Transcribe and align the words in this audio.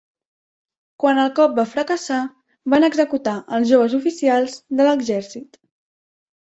Quan 1.03 1.21
el 1.23 1.29
cop 1.39 1.53
va 1.59 1.65
fracassar, 1.75 2.19
van 2.75 2.89
executar 2.89 3.37
els 3.59 3.71
joves 3.75 3.99
oficials 4.03 4.61
de 4.81 4.91
l'exèrcit. 4.93 5.67